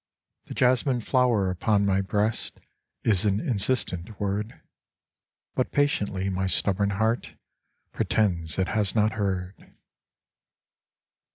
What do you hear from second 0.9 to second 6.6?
flower upon my breast Is an insistent word, But patiently my